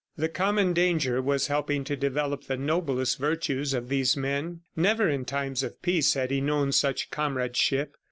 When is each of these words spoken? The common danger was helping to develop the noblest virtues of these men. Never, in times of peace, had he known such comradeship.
The 0.17 0.29
common 0.29 0.73
danger 0.73 1.21
was 1.21 1.45
helping 1.45 1.83
to 1.83 1.95
develop 1.95 2.45
the 2.45 2.57
noblest 2.57 3.19
virtues 3.19 3.75
of 3.75 3.87
these 3.87 4.17
men. 4.17 4.61
Never, 4.75 5.07
in 5.07 5.25
times 5.25 5.61
of 5.61 5.79
peace, 5.83 6.15
had 6.15 6.31
he 6.31 6.41
known 6.41 6.71
such 6.71 7.11
comradeship. 7.11 7.95